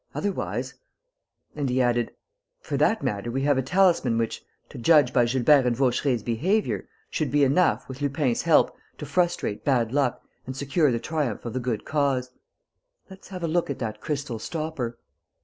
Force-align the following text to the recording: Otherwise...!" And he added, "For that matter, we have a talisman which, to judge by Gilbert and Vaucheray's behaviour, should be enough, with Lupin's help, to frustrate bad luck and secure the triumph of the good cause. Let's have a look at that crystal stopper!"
Otherwise...!" 0.15 0.73
And 1.55 1.69
he 1.69 1.79
added, 1.79 2.11
"For 2.59 2.75
that 2.75 3.03
matter, 3.03 3.29
we 3.29 3.43
have 3.43 3.59
a 3.59 3.61
talisman 3.61 4.17
which, 4.17 4.43
to 4.69 4.79
judge 4.79 5.13
by 5.13 5.25
Gilbert 5.25 5.63
and 5.67 5.75
Vaucheray's 5.77 6.23
behaviour, 6.23 6.89
should 7.11 7.29
be 7.29 7.43
enough, 7.43 7.87
with 7.87 8.01
Lupin's 8.01 8.41
help, 8.41 8.75
to 8.97 9.05
frustrate 9.05 9.63
bad 9.63 9.91
luck 9.91 10.23
and 10.47 10.57
secure 10.57 10.91
the 10.91 10.99
triumph 10.99 11.45
of 11.45 11.53
the 11.53 11.59
good 11.59 11.85
cause. 11.85 12.31
Let's 13.11 13.27
have 13.27 13.43
a 13.43 13.47
look 13.47 13.69
at 13.69 13.77
that 13.77 14.01
crystal 14.01 14.39
stopper!" 14.39 14.97